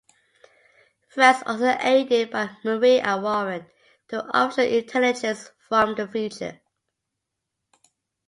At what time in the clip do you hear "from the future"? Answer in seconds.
5.59-6.59